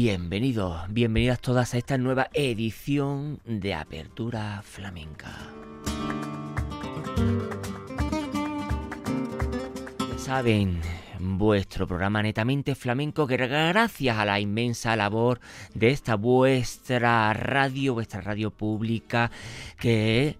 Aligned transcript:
Bienvenidos, 0.00 0.76
bienvenidas 0.90 1.40
todas 1.40 1.74
a 1.74 1.76
esta 1.76 1.98
nueva 1.98 2.28
edición 2.32 3.40
de 3.44 3.74
Apertura 3.74 4.62
Flamenca. 4.62 5.36
Saben, 10.16 10.80
vuestro 11.18 11.88
programa 11.88 12.22
netamente 12.22 12.76
flamenco 12.76 13.26
que 13.26 13.38
gracias 13.38 14.16
a 14.16 14.24
la 14.24 14.38
inmensa 14.38 14.94
labor 14.94 15.40
de 15.74 15.90
esta 15.90 16.14
vuestra 16.14 17.32
radio, 17.32 17.94
vuestra 17.94 18.20
radio 18.20 18.52
pública, 18.52 19.32
que 19.80 20.36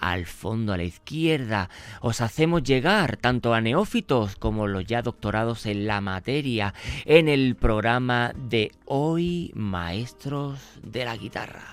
al 0.00 0.26
fondo 0.26 0.72
a 0.72 0.76
la 0.76 0.84
izquierda. 0.84 1.70
Os 2.00 2.20
hacemos 2.20 2.62
llegar 2.62 3.16
tanto 3.16 3.54
a 3.54 3.60
neófitos 3.60 4.36
como 4.36 4.66
los 4.66 4.84
ya 4.86 5.02
doctorados 5.02 5.66
en 5.66 5.86
la 5.86 6.00
materia 6.00 6.74
en 7.04 7.28
el 7.28 7.56
programa 7.56 8.32
de 8.36 8.72
hoy 8.84 9.52
Maestros 9.54 10.60
de 10.82 11.04
la 11.04 11.16
Guitarra. 11.16 11.64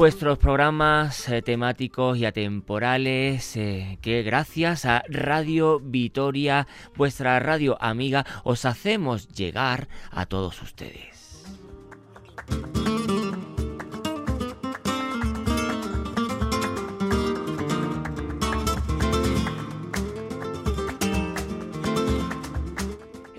Vuestros 0.00 0.38
programas 0.38 1.28
eh, 1.28 1.42
temáticos 1.42 2.16
y 2.16 2.24
atemporales 2.24 3.54
eh, 3.58 3.98
que 4.00 4.22
gracias 4.22 4.86
a 4.86 5.04
Radio 5.10 5.78
Vitoria, 5.78 6.66
vuestra 6.96 7.38
radio 7.38 7.76
amiga, 7.82 8.24
os 8.42 8.64
hacemos 8.64 9.28
llegar 9.28 9.88
a 10.10 10.24
todos 10.24 10.62
ustedes. 10.62 11.44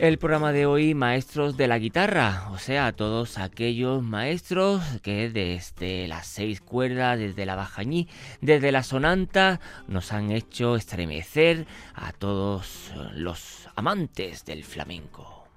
El 0.01 0.17
programa 0.17 0.51
de 0.51 0.65
hoy 0.65 0.95
Maestros 0.95 1.57
de 1.57 1.67
la 1.67 1.77
Guitarra, 1.77 2.47
o 2.53 2.57
sea, 2.57 2.91
todos 2.91 3.37
aquellos 3.37 4.01
maestros 4.01 4.81
que 5.03 5.29
desde 5.29 6.07
las 6.07 6.25
seis 6.25 6.59
cuerdas, 6.59 7.19
desde 7.19 7.45
la 7.45 7.55
bajañí, 7.55 8.07
desde 8.41 8.71
la 8.71 8.81
sonanta, 8.81 9.59
nos 9.87 10.11
han 10.11 10.31
hecho 10.31 10.75
estremecer 10.75 11.67
a 11.93 12.13
todos 12.13 12.91
los 13.13 13.69
amantes 13.75 14.43
del 14.43 14.63
flamenco. 14.63 15.47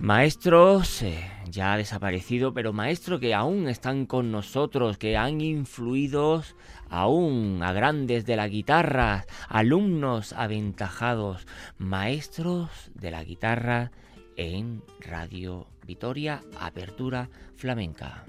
Maestros... 0.00 1.02
Eh, 1.02 1.29
ya 1.50 1.72
ha 1.72 1.76
desaparecido, 1.76 2.54
pero 2.54 2.72
maestros 2.72 3.20
que 3.20 3.34
aún 3.34 3.68
están 3.68 4.06
con 4.06 4.30
nosotros, 4.30 4.98
que 4.98 5.16
han 5.16 5.40
influido 5.40 6.42
aún 6.88 7.60
a 7.62 7.72
grandes 7.72 8.24
de 8.26 8.36
la 8.36 8.48
guitarra, 8.48 9.26
alumnos 9.48 10.32
aventajados, 10.32 11.46
maestros 11.78 12.90
de 12.94 13.10
la 13.10 13.24
guitarra 13.24 13.90
en 14.36 14.82
Radio 15.00 15.66
Vitoria, 15.86 16.40
Apertura 16.58 17.28
Flamenca. 17.56 18.24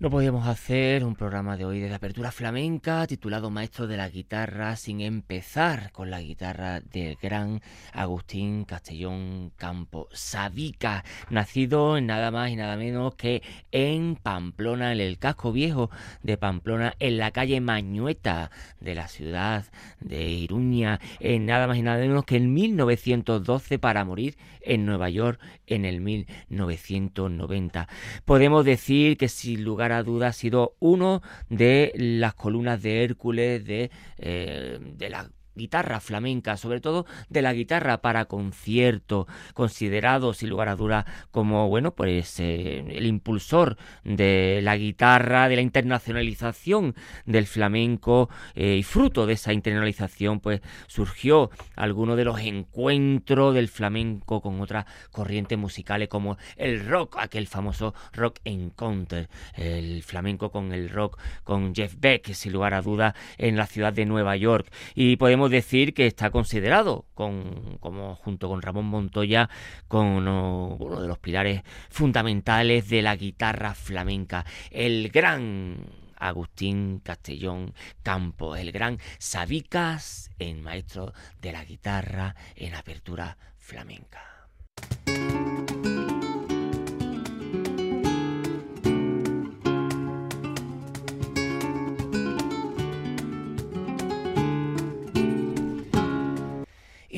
No 0.00 0.08
podíamos 0.08 0.46
hacer 0.46 1.04
un 1.04 1.14
programa 1.14 1.58
de 1.58 1.66
hoy 1.66 1.78
de 1.78 1.94
apertura 1.94 2.32
flamenca 2.32 3.06
titulado 3.06 3.50
Maestro 3.50 3.86
de 3.86 3.98
la 3.98 4.08
Guitarra 4.08 4.74
sin 4.76 5.02
empezar 5.02 5.92
con 5.92 6.08
la 6.08 6.22
guitarra 6.22 6.80
del 6.80 7.18
gran 7.20 7.60
Agustín 7.92 8.64
Castellón 8.64 9.52
Campo 9.58 10.08
Sabica, 10.10 11.04
nacido 11.28 11.98
en 11.98 12.06
nada 12.06 12.30
más 12.30 12.48
y 12.48 12.56
nada 12.56 12.78
menos 12.78 13.14
que 13.16 13.42
en 13.72 14.16
Pamplona, 14.16 14.90
en 14.90 15.00
el 15.00 15.18
casco 15.18 15.52
viejo 15.52 15.90
de 16.22 16.38
Pamplona, 16.38 16.94
en 16.98 17.18
la 17.18 17.30
calle 17.30 17.60
Mañueta 17.60 18.50
de 18.80 18.94
la 18.94 19.06
ciudad 19.06 19.66
de 20.00 20.30
Iruña, 20.30 20.98
en 21.18 21.44
nada 21.44 21.66
más 21.66 21.76
y 21.76 21.82
nada 21.82 21.98
menos 21.98 22.24
que 22.24 22.36
en 22.36 22.54
1912 22.54 23.78
para 23.78 24.06
morir 24.06 24.38
en 24.62 24.86
Nueva 24.86 25.10
York 25.10 25.38
en 25.66 25.84
el 25.84 26.00
1990. 26.00 27.86
Podemos 28.24 28.64
decir 28.64 29.18
que 29.18 29.28
sin 29.28 29.62
lugar 29.62 29.89
a 29.92 30.02
duda 30.02 30.28
ha 30.28 30.32
sido 30.32 30.76
uno 30.80 31.22
de 31.48 31.92
las 31.96 32.34
columnas 32.34 32.82
de 32.82 33.04
Hércules 33.04 33.64
de, 33.64 33.90
eh, 34.18 34.78
de 34.80 35.10
la 35.10 35.30
guitarra 35.60 36.00
flamenca, 36.00 36.56
sobre 36.56 36.80
todo 36.80 37.06
de 37.28 37.42
la 37.42 37.52
guitarra 37.52 38.00
para 38.00 38.24
concierto, 38.24 39.26
considerado 39.52 40.32
sin 40.32 40.48
lugar 40.48 40.68
a 40.68 40.76
duda 40.76 41.04
como 41.30 41.68
bueno, 41.68 41.94
pues 41.94 42.40
eh, 42.40 42.82
el 42.88 43.06
impulsor 43.06 43.76
de 44.04 44.60
la 44.62 44.76
guitarra, 44.76 45.48
de 45.48 45.56
la 45.56 45.62
internacionalización 45.62 46.94
del 47.26 47.46
flamenco 47.46 48.30
eh, 48.54 48.76
y 48.76 48.82
fruto 48.82 49.26
de 49.26 49.34
esa 49.34 49.52
internacionalización 49.52 50.40
pues 50.40 50.62
surgió 50.86 51.50
alguno 51.76 52.16
de 52.16 52.24
los 52.24 52.40
encuentros 52.40 53.54
del 53.54 53.68
flamenco 53.68 54.40
con 54.40 54.60
otras 54.60 54.86
corrientes 55.10 55.58
musicales 55.58 56.08
como 56.08 56.38
el 56.56 56.86
rock, 56.86 57.16
aquel 57.18 57.46
famoso 57.46 57.94
rock 58.12 58.38
encounter, 58.44 59.28
el 59.56 60.02
flamenco 60.02 60.50
con 60.50 60.72
el 60.72 60.88
rock 60.88 61.18
con 61.44 61.74
Jeff 61.74 61.94
Beck, 61.98 62.32
sin 62.32 62.52
lugar 62.52 62.72
a 62.72 62.82
duda 62.82 63.14
en 63.36 63.56
la 63.56 63.66
ciudad 63.66 63.92
de 63.92 64.06
Nueva 64.06 64.36
York. 64.36 64.70
Y 64.94 65.16
podemos 65.16 65.49
decir 65.50 65.94
que 65.94 66.06
está 66.06 66.30
considerado 66.30 67.06
con, 67.14 67.78
como 67.80 68.14
junto 68.16 68.48
con 68.48 68.62
Ramón 68.62 68.86
Montoya 68.86 69.50
como 69.88 70.16
uno 70.16 71.00
de 71.00 71.08
los 71.08 71.18
pilares 71.18 71.62
fundamentales 71.90 72.88
de 72.88 73.02
la 73.02 73.16
guitarra 73.16 73.74
flamenca, 73.74 74.44
el 74.70 75.10
gran 75.10 75.86
Agustín 76.16 77.00
Castellón 77.00 77.74
Campos, 78.02 78.58
el 78.58 78.72
gran 78.72 78.98
Sabicas, 79.18 80.30
el 80.38 80.60
maestro 80.60 81.12
de 81.40 81.52
la 81.52 81.64
guitarra 81.64 82.36
en 82.56 82.74
apertura 82.74 83.36
flamenca. 83.58 84.39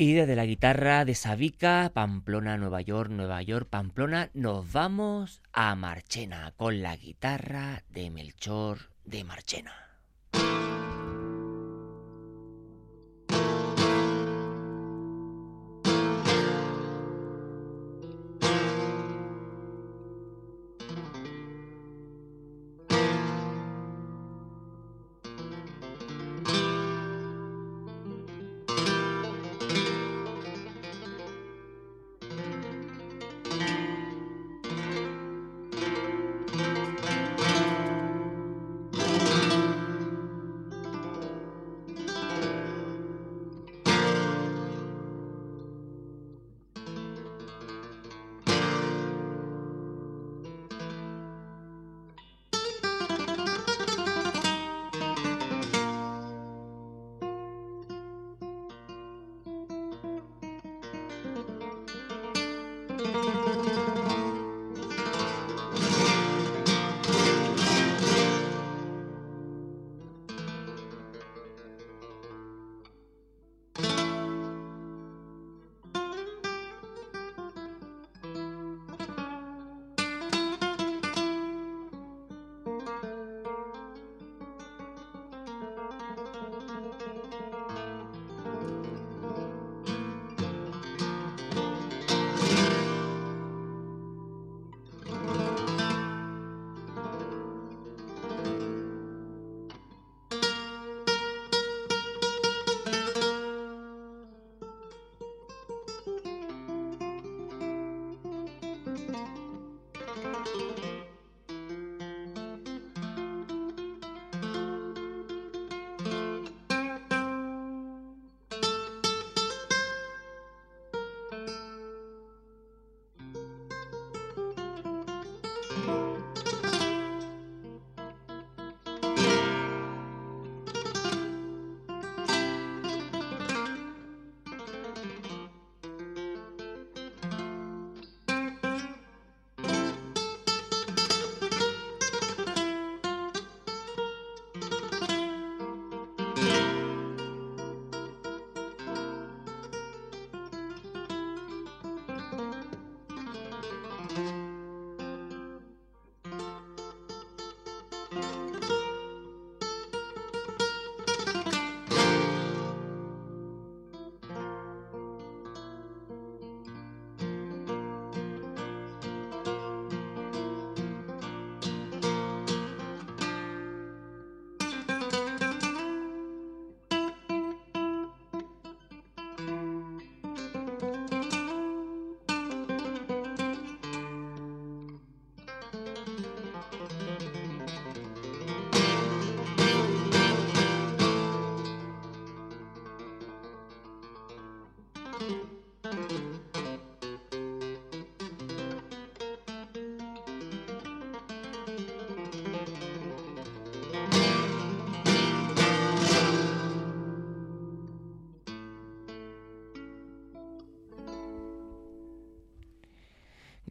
Y 0.03 0.11
desde 0.11 0.35
la 0.35 0.45
guitarra 0.45 1.05
de 1.05 1.15
Sabica, 1.15 1.89
Pamplona, 1.93 2.57
Nueva 2.57 2.81
York, 2.81 3.09
Nueva 3.09 3.41
York, 3.41 3.69
Pamplona, 3.69 4.31
nos 4.33 4.69
vamos 4.73 5.41
a 5.53 5.73
Marchena 5.75 6.51
con 6.57 6.81
la 6.81 6.97
guitarra 6.97 7.83
de 7.87 8.09
Melchor 8.09 8.89
de 9.05 9.23
Marchena. 9.23 9.82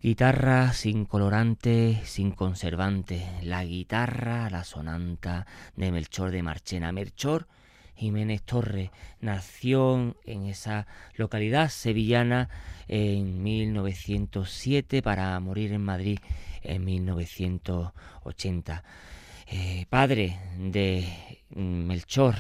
Guitarra 0.03 0.73
sin 0.73 1.05
colorante, 1.05 2.01
sin 2.05 2.33
conservante. 2.33 3.25
La 3.41 3.63
guitarra, 3.63 4.51
la 4.51 4.65
sonanta 4.65 5.47
de 5.77 5.93
Melchor 5.93 6.33
de 6.33 6.43
Marchena. 6.43 6.91
Melchor 6.91 7.47
Jiménez 7.95 8.43
Torres 8.43 8.91
nació 9.21 10.17
en 10.25 10.47
esa 10.47 10.89
localidad 11.15 11.69
sevillana 11.69 12.49
en 12.89 13.45
1907 13.45 15.03
para 15.03 15.39
morir 15.39 15.73
en 15.73 15.85
Madrid 15.85 16.19
en 16.63 16.85
1980. 16.85 18.83
Eh, 19.47 19.87
padre 19.89 20.37
de 20.59 21.07
Melchor, 21.51 22.35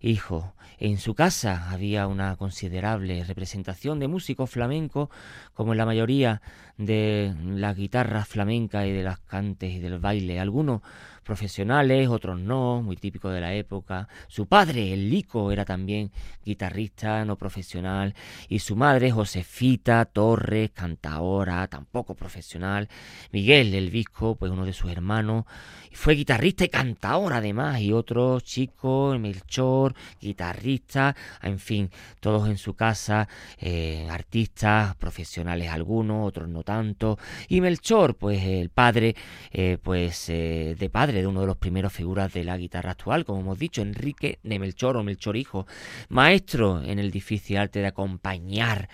hijo 0.00 0.54
en 0.80 0.98
su 0.98 1.14
casa 1.14 1.70
había 1.70 2.06
una 2.06 2.36
considerable 2.36 3.24
representación 3.24 3.98
de 3.98 4.06
músicos 4.06 4.48
flamencos, 4.48 5.08
como 5.54 5.72
en 5.72 5.78
la 5.78 5.86
mayoría 5.86 6.40
de 6.76 7.34
las 7.44 7.76
guitarras 7.76 8.28
flamencas 8.28 8.86
y 8.86 8.92
de 8.92 9.02
las 9.02 9.18
cantes 9.18 9.72
y 9.72 9.80
del 9.80 9.98
baile. 9.98 10.38
Algunos 10.38 10.82
profesionales, 11.28 12.08
otros 12.08 12.40
no, 12.40 12.80
muy 12.82 12.96
típico 12.96 13.28
de 13.28 13.42
la 13.42 13.52
época. 13.52 14.08
Su 14.28 14.46
padre, 14.46 14.94
el 14.94 15.10
Lico, 15.10 15.52
era 15.52 15.66
también 15.66 16.10
guitarrista 16.42 17.22
no 17.26 17.36
profesional 17.36 18.14
y 18.48 18.60
su 18.60 18.76
madre, 18.76 19.10
Josefita 19.10 20.06
Torres, 20.06 20.70
cantaora, 20.70 21.66
tampoco 21.66 22.14
profesional. 22.14 22.88
Miguel, 23.30 23.74
el 23.74 23.90
Visco, 23.90 24.36
pues 24.36 24.50
uno 24.50 24.64
de 24.64 24.72
sus 24.72 24.90
hermanos, 24.90 25.44
fue 25.92 26.14
guitarrista 26.14 26.64
y 26.64 26.68
cantaora 26.68 27.38
además, 27.38 27.80
y 27.80 27.92
otros 27.92 28.44
chicos, 28.44 29.18
Melchor, 29.18 29.94
guitarrista, 30.20 31.14
en 31.42 31.58
fin, 31.58 31.90
todos 32.20 32.48
en 32.48 32.56
su 32.56 32.74
casa, 32.74 33.28
eh, 33.58 34.06
artistas 34.10 34.94
profesionales 34.96 35.68
algunos, 35.70 36.26
otros 36.26 36.48
no 36.48 36.62
tanto. 36.62 37.18
Y 37.48 37.60
Melchor, 37.60 38.14
pues 38.14 38.42
el 38.44 38.70
padre, 38.70 39.14
eh, 39.50 39.76
pues 39.82 40.30
eh, 40.30 40.76
de 40.78 40.88
padre 40.88 41.17
de 41.20 41.26
uno 41.26 41.40
de 41.40 41.46
los 41.46 41.56
primeros 41.56 41.92
figuras 41.92 42.32
de 42.32 42.44
la 42.44 42.56
guitarra 42.56 42.92
actual, 42.92 43.24
como 43.24 43.40
hemos 43.40 43.58
dicho, 43.58 43.82
Enrique 43.82 44.38
de 44.42 44.58
Melchor 44.58 44.96
o 44.96 45.02
Melchor 45.02 45.36
Hijo, 45.36 45.66
maestro 46.08 46.82
en 46.82 46.98
el 46.98 47.10
difícil 47.10 47.58
arte 47.58 47.80
de 47.80 47.86
acompañar, 47.86 48.88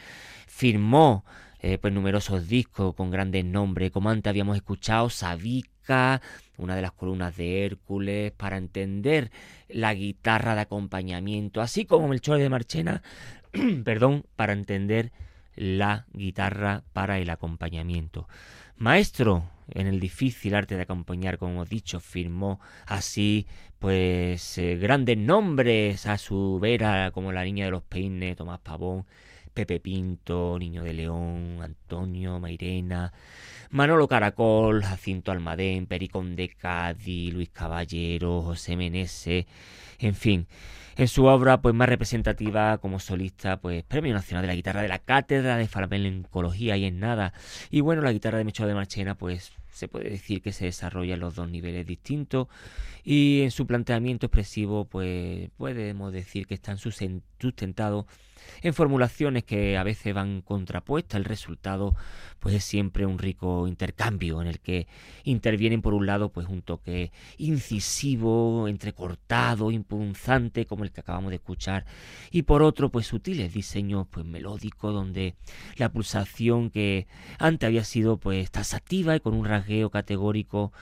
firmó 0.47 1.25
eh, 1.61 1.79
pues 1.79 1.95
numerosos 1.95 2.47
discos 2.47 2.95
con 2.95 3.11
grandes 3.11 3.45
nombres, 3.45 3.91
como 3.91 4.11
antes 4.11 4.29
habíamos 4.29 4.57
escuchado, 4.57 5.09
Sabica, 5.09 6.21
una 6.59 6.77
de 6.77 6.83
las 6.83 6.93
columnas 6.93 7.37
de 7.37 7.65
Hércules, 7.65 8.33
para 8.33 8.59
entender 8.59 9.31
la 9.69 9.95
guitarra 9.95 10.55
de 10.55 10.61
acompañamiento, 10.61 11.61
así 11.61 11.87
como 11.87 12.09
Melchor 12.09 12.39
de 12.39 12.51
Marchena, 12.51 13.03
perdón, 13.85 14.27
para 14.37 14.53
entender 14.53 15.11
la 15.57 16.07
guitarra 16.13 16.83
para 16.93 17.19
el 17.19 17.31
acompañamiento. 17.31 18.29
Maestro 18.77 19.45
en 19.69 19.87
el 19.87 20.01
difícil 20.01 20.55
arte 20.55 20.77
de 20.77 20.83
acompañar, 20.83 21.39
como 21.39 21.53
hemos 21.53 21.69
dicho, 21.69 22.01
firmó 22.01 22.61
así 22.87 23.47
pues 23.79 24.59
eh, 24.59 24.77
grandes 24.77 25.19
nombres 25.19 26.07
a 26.07 26.17
su 26.19 26.59
vera, 26.61 27.11
como 27.13 27.33
la 27.33 27.45
Niña 27.45 27.67
de 27.67 27.71
los 27.71 27.83
Peines, 27.83 28.37
Tomás 28.37 28.61
Pavón, 28.61 29.05
Pepe 29.53 29.79
Pinto, 29.79 30.59
Niño 30.59 30.83
de 30.83 30.95
León, 30.95 31.59
Antonio, 31.63 32.41
Mairena, 32.41 33.13
Manolo 33.71 34.09
Caracol, 34.09 34.83
Jacinto 34.83 35.33
Almadén, 35.33 35.87
Pericón 35.87 36.35
de 36.35 36.49
Cádiz, 36.49 37.33
Luis 37.33 37.51
Caballero, 37.51 38.43
José 38.43 38.77
Menese, 38.77 39.47
en 39.99 40.15
fin, 40.15 40.47
en 40.97 41.09
su 41.09 41.25
obra 41.25 41.61
pues 41.61 41.75
más 41.75 41.89
representativa 41.89 42.79
como 42.79 43.01
solista, 43.01 43.59
pues 43.59 43.83
Premio 43.85 44.15
Nacional 44.15 44.43
de 44.43 44.49
la 44.49 44.55
Guitarra 44.55 44.83
de 44.83 44.89
la 44.89 44.99
Cátedra 44.99 45.57
de 45.57 45.69
Flamencología 45.69 46.77
y 46.77 46.85
en 46.85 47.01
nada. 47.01 47.33
Y 47.71 47.81
bueno, 47.81 48.03
la 48.03 48.13
guitarra 48.13 48.39
de 48.39 48.45
Mecho 48.45 48.67
de 48.67 48.75
Marchena 48.75 49.15
pues 49.15 49.53
se 49.71 49.89
puede 49.89 50.09
decir 50.09 50.41
que 50.41 50.53
se 50.53 50.67
desarrolla 50.67 51.15
en 51.15 51.21
los 51.21 51.35
dos 51.35 51.51
niveles 51.51 51.85
distintos 51.85 52.47
y 53.03 53.43
en 53.43 53.51
su 53.51 53.67
planteamiento 53.67 54.27
expresivo 54.27 54.85
pues 54.85 55.51
podemos 55.57 56.13
decir 56.13 56.47
que 56.47 56.55
están 56.55 56.79
sustentados 56.79 58.07
en 58.63 58.75
formulaciones 58.75 59.45
que 59.45 59.77
a 59.77 59.83
veces 59.83 60.15
van 60.15 60.43
contrapuestas. 60.43 61.19
El 61.19 61.25
resultado 61.25 61.95
pues 62.45 62.57
es 62.57 62.65
siempre 62.65 63.07
un 63.07 63.19
rico 63.19 63.67
intercambio 63.67 64.43
en 64.43 64.49
el 64.49 64.61
que 64.61 64.87
intervienen 65.25 65.81
por 65.81 65.95
un 65.95 66.05
lado 66.05 66.31
pues 66.31 66.47
un 66.47 66.61
toque 66.61 67.11
incisivo, 67.39 68.69
entrecortado, 68.69 69.71
impunzante 69.71 70.67
como 70.67 70.85
el 70.85 70.93
que 70.93 71.01
acabamos 71.01 71.31
de 71.31 71.37
escuchar 71.37 71.87
y 72.31 72.43
por 72.43 72.63
otro 72.63 72.91
pues 72.91 73.07
sutiles 73.07 73.55
diseños 73.55 74.07
pues 74.11 74.27
melódicos 74.27 74.93
donde 74.93 75.37
la 75.77 75.91
pulsación 75.91 76.69
que 76.69 77.07
antes 77.39 77.67
había 77.67 77.85
sido 77.85 78.19
pues 78.19 78.51
tasativa 78.51 79.17
y 79.17 79.21
con 79.21 79.35
un 79.35 79.47
rasgueo 79.47 79.89
categórico 79.89 80.73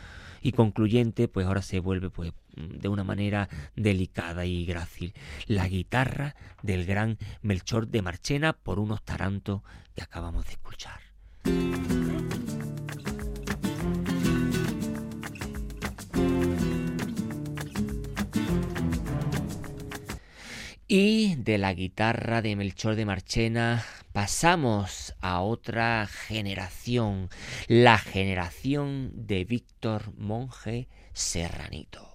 y 0.42 0.52
concluyente, 0.52 1.28
pues 1.28 1.46
ahora 1.46 1.62
se 1.62 1.80
vuelve 1.80 2.10
pues 2.10 2.32
de 2.56 2.88
una 2.88 3.04
manera 3.04 3.48
delicada 3.76 4.44
y 4.44 4.66
grácil. 4.66 5.14
La 5.46 5.68
guitarra 5.68 6.34
del 6.62 6.84
gran 6.84 7.18
Melchor 7.40 7.88
de 7.88 8.02
Marchena 8.02 8.52
por 8.52 8.78
unos 8.78 9.02
tarantos 9.02 9.62
que 9.94 10.02
acabamos 10.02 10.44
de 10.46 10.52
escuchar. 10.52 11.00
Y 20.88 21.36
de 21.36 21.56
la 21.56 21.72
guitarra 21.72 22.42
de 22.42 22.54
Melchor 22.54 22.96
de 22.96 23.06
Marchena 23.06 23.82
pasamos 24.12 25.14
a 25.20 25.40
otra 25.40 26.06
generación, 26.06 27.28
la 27.66 27.98
generación 27.98 29.10
de 29.14 29.44
Víctor 29.44 30.14
Monje 30.16 30.88
Serranito. 31.12 32.11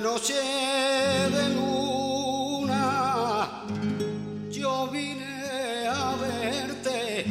Noche 0.00 0.34
de 0.34 1.48
luna, 1.56 2.86
yo 4.48 4.86
vine 4.92 5.88
a 5.88 6.14
verte, 6.14 7.24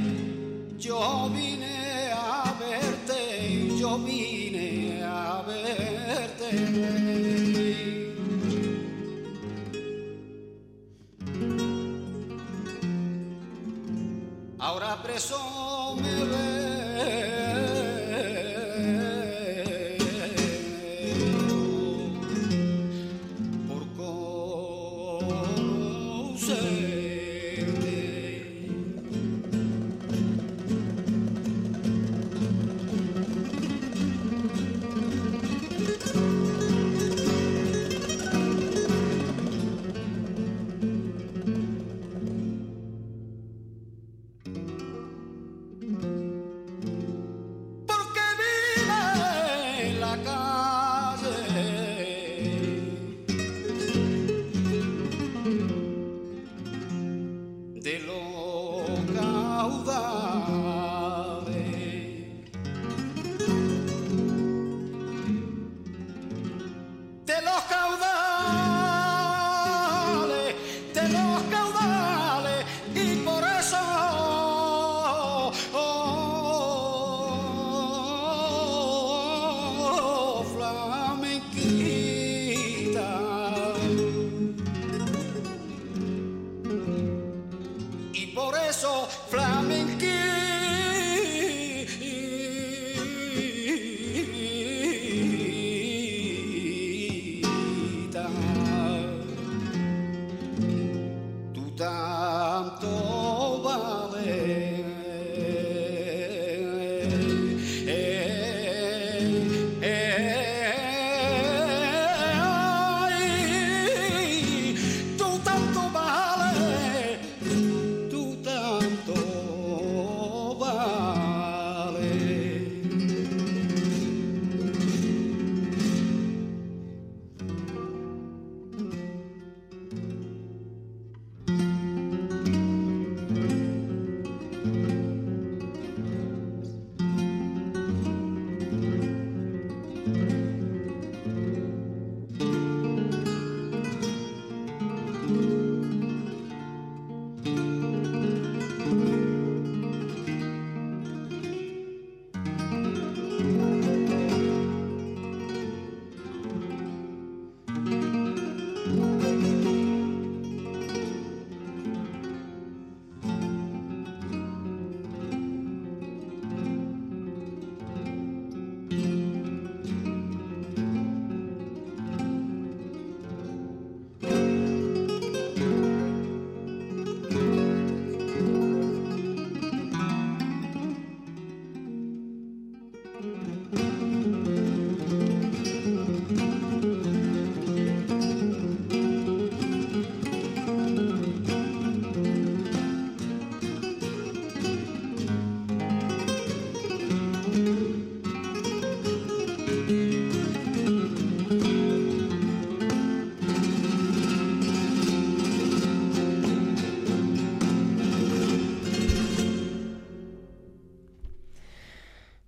yo 0.77 1.29
vine 1.33 2.11
a 2.11 2.53
verte, 2.59 3.77
yo 3.79 3.97
vine 3.99 5.01
a 5.01 5.41
verte. 5.47 6.49
Ahora 14.59 15.01
preso 15.01 15.95
me 16.01 17.36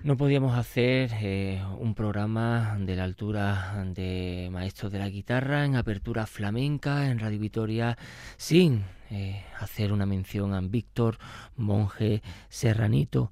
No 0.02 0.16
podíamos 0.16 0.58
hacer 0.58 1.12
eh, 1.20 1.62
un 1.78 1.94
programa 1.94 2.78
de 2.80 2.96
la 2.96 3.04
altura 3.04 3.84
de 3.94 4.48
maestros 4.50 4.94
de 4.94 5.00
la 5.00 5.10
guitarra 5.10 5.66
en 5.66 5.76
apertura 5.76 6.26
flamenca 6.26 7.10
en 7.10 7.20
Radio 7.20 7.38
Vitoria 7.38 7.98
sin 8.38 8.86
eh, 9.12 9.44
hacer 9.60 9.92
una 9.92 10.06
mención 10.06 10.54
a 10.54 10.62
Víctor 10.62 11.18
Monje 11.58 12.22
Serranito, 12.48 13.30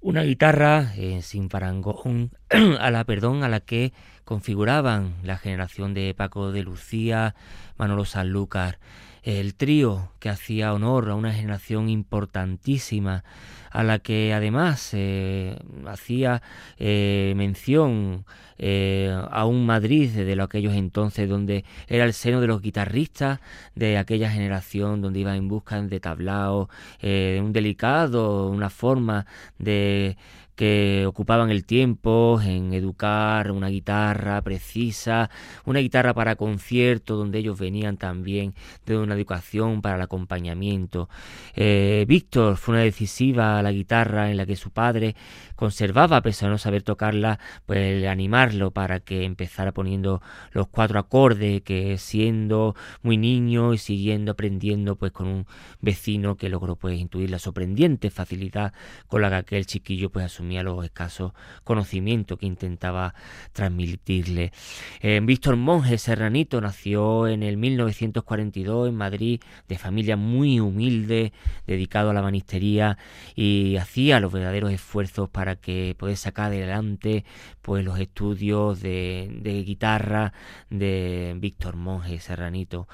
una 0.00 0.22
guitarra 0.22 0.94
eh, 0.96 1.20
sin 1.20 1.50
parangón 1.50 2.30
a 2.80 2.90
la 2.90 3.04
perdón 3.04 3.44
a 3.44 3.50
la 3.50 3.60
que 3.60 3.92
configuraban 4.24 5.16
la 5.22 5.36
generación 5.36 5.92
de 5.92 6.14
Paco 6.14 6.50
de 6.50 6.62
Lucía, 6.62 7.34
Manolo 7.76 8.06
Sanlúcar 8.06 8.78
el 9.26 9.56
trío 9.56 10.12
que 10.20 10.28
hacía 10.28 10.72
honor 10.72 11.10
a 11.10 11.16
una 11.16 11.32
generación 11.32 11.88
importantísima, 11.88 13.24
a 13.72 13.82
la 13.82 13.98
que 13.98 14.32
además 14.32 14.90
eh, 14.92 15.58
hacía 15.84 16.42
eh, 16.78 17.34
mención 17.36 18.24
eh, 18.56 19.12
a 19.28 19.44
un 19.44 19.66
Madrid 19.66 20.10
de, 20.12 20.40
aquellos 20.40 20.74
entonces 20.74 21.28
donde 21.28 21.64
era 21.88 22.04
el 22.04 22.12
seno 22.12 22.40
de 22.40 22.46
los 22.46 22.62
guitarristas 22.62 23.40
de 23.74 23.98
aquella 23.98 24.30
generación 24.30 25.02
donde 25.02 25.18
iban 25.18 25.34
en 25.34 25.48
busca 25.48 25.82
de 25.82 25.98
tablao, 25.98 26.70
un 27.02 27.52
delicado, 27.52 28.48
una 28.48 28.70
forma 28.70 29.26
de 29.58 30.16
que 30.56 31.04
ocupaban 31.06 31.50
el 31.50 31.66
tiempo 31.66 32.40
en 32.42 32.72
educar 32.72 33.52
una 33.52 33.68
guitarra 33.68 34.40
precisa, 34.40 35.30
una 35.66 35.80
guitarra 35.80 36.14
para 36.14 36.36
concierto, 36.36 37.14
donde 37.16 37.38
ellos 37.38 37.58
venían 37.58 37.98
también 37.98 38.54
de 38.86 38.96
una 38.96 39.14
educación 39.14 39.82
para 39.82 39.96
el 39.96 40.02
acompañamiento. 40.02 41.10
Eh, 41.54 42.06
Víctor 42.08 42.56
fue 42.56 42.74
una 42.74 42.84
decisiva 42.84 43.62
la 43.62 43.70
guitarra 43.70 44.30
en 44.30 44.38
la 44.38 44.46
que 44.46 44.56
su 44.56 44.70
padre 44.70 45.14
conservaba, 45.56 46.18
a 46.18 46.22
pesar 46.22 46.48
de 46.48 46.52
no 46.52 46.58
saber 46.58 46.82
tocarla, 46.82 47.38
pues 47.66 48.06
animarlo 48.06 48.70
para 48.70 49.00
que 49.00 49.24
empezara 49.24 49.72
poniendo 49.72 50.22
los 50.52 50.68
cuatro 50.68 50.98
acordes, 50.98 51.62
que 51.62 51.98
siendo 51.98 52.74
muy 53.02 53.18
niño 53.18 53.74
y 53.74 53.78
siguiendo 53.78 54.32
aprendiendo 54.32 54.96
pues 54.96 55.12
con 55.12 55.26
un 55.26 55.46
vecino 55.80 56.36
que 56.36 56.48
logró 56.48 56.76
pues 56.76 56.98
intuir 56.98 57.30
la 57.30 57.38
sorprendente 57.38 58.08
facilidad 58.10 58.72
con 59.06 59.20
la 59.20 59.28
que 59.28 59.36
aquel 59.36 59.66
chiquillo 59.66 60.10
pues 60.10 60.24
asumió 60.24 60.45
resumía 60.46 60.62
los 60.62 60.84
escasos 60.84 61.32
conocimientos 61.64 62.38
que 62.38 62.46
intentaba 62.46 63.14
transmitirle. 63.52 64.52
Eh, 65.00 65.20
Víctor 65.22 65.56
Monge 65.56 65.98
Serranito 65.98 66.60
nació 66.60 67.26
en 67.26 67.42
el 67.42 67.56
1942 67.56 68.88
en 68.88 68.94
Madrid, 68.94 69.40
de 69.68 69.78
familia 69.78 70.16
muy 70.16 70.60
humilde, 70.60 71.32
dedicado 71.66 72.10
a 72.10 72.14
la 72.14 72.20
banistería 72.20 72.96
y 73.34 73.76
hacía 73.76 74.20
los 74.20 74.32
verdaderos 74.32 74.70
esfuerzos 74.70 75.28
para 75.28 75.56
que 75.56 75.96
pudiese 75.98 76.22
sacar 76.22 76.46
adelante 76.46 77.24
pues 77.60 77.84
los 77.84 77.98
estudios 77.98 78.80
de, 78.80 79.62
guitarra 79.66 80.32
de 80.70 81.34
Víctor 81.38 81.74
Monge 81.76 82.20
Serranito 82.20 82.86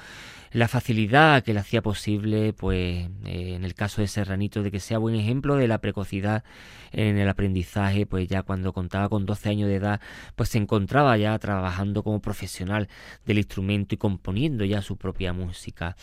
la 0.53 0.69
facilidad 0.69 1.43
que 1.43 1.55
le 1.55 1.61
hacía 1.61 1.81
posible, 1.81 2.53
pues 2.53 3.09
eh, 3.25 3.55
en 3.55 3.65
el 3.65 3.75
caso 3.75 4.03
de 4.03 4.09
Serranito, 4.09 4.63
de 4.63 4.71
que 4.71 4.81
sea 4.81 4.99
buen 4.99 5.15
ejemplo 5.15 5.57
de 5.57 5.67
la 5.67 5.79
precocidad 5.79 6.45
en 6.93 7.17
el 7.17 7.29
aprendizaje, 7.43 8.07
pues 8.07 8.29
ya 8.29 8.43
cuando 8.43 8.73
contaba 8.73 9.09
con 9.09 9.27
12 9.27 9.49
años 9.49 9.69
de 9.69 9.77
edad, 9.77 10.01
pues 10.37 10.51
se 10.51 10.59
encontraba 10.59 11.17
ya 11.17 11.37
trabajando 11.39 12.05
como 12.05 12.21
profesional 12.21 12.89
del 13.27 13.39
instrumento 13.39 13.95
y 13.95 13.99
componiendo 13.99 14.65
ya 14.65 14.81
su 14.81 14.97
propia 14.97 15.33
música. 15.33 15.97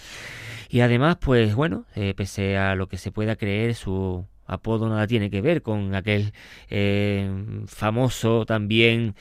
Y 0.70 0.82
además, 0.82 1.18
pues 1.22 1.56
bueno, 1.56 1.86
eh, 1.96 2.14
pese 2.16 2.58
a 2.58 2.76
lo 2.76 2.88
que 2.88 2.98
se 2.98 3.12
pueda 3.12 3.38
creer, 3.38 3.74
su 3.76 4.26
apodo 4.46 4.90
nada 4.90 5.08
tiene 5.08 5.30
que 5.30 5.42
ver 5.42 5.62
con 5.62 5.96
aquel 5.96 6.34
eh, 6.70 7.32
famoso 7.68 8.46
también 8.46 9.16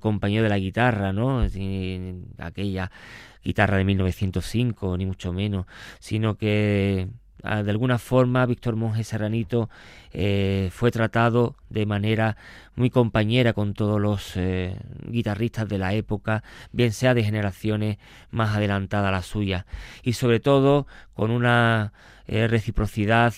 compañero 0.00 0.42
de 0.44 0.48
la 0.48 0.58
guitarra, 0.58 1.12
¿no? 1.12 1.46
aquella 2.38 2.90
guitarra 3.44 3.76
de 3.76 3.84
1905, 3.84 4.96
ni 4.96 5.06
mucho 5.06 5.32
menos, 5.32 5.66
sino 6.00 6.36
que 6.36 7.08
de 7.42 7.70
alguna 7.70 7.98
forma 7.98 8.46
Víctor 8.46 8.76
Monge 8.76 9.04
Serranito 9.04 9.68
eh, 10.12 10.70
fue 10.72 10.90
tratado 10.90 11.56
de 11.70 11.86
manera 11.86 12.36
muy 12.76 12.90
compañera 12.90 13.52
con 13.52 13.74
todos 13.74 14.00
los 14.00 14.36
eh, 14.36 14.78
guitarristas 15.08 15.68
de 15.68 15.78
la 15.78 15.94
época, 15.94 16.44
bien 16.72 16.92
sea 16.92 17.14
de 17.14 17.24
generaciones 17.24 17.98
más 18.30 18.56
adelantadas 18.56 19.08
a 19.08 19.12
la 19.12 19.22
suya, 19.22 19.66
y 20.02 20.12
sobre 20.12 20.40
todo 20.40 20.86
con 21.14 21.30
una 21.30 21.92
eh, 22.34 22.48
reciprocidad 22.48 23.34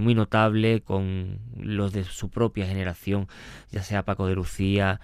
muy 0.00 0.14
notable 0.14 0.80
con 0.80 1.38
los 1.56 1.92
de 1.92 2.04
su 2.04 2.28
propia 2.28 2.66
generación, 2.66 3.28
ya 3.70 3.82
sea 3.82 4.04
Paco 4.04 4.26
de 4.26 4.34
Lucía, 4.34 5.00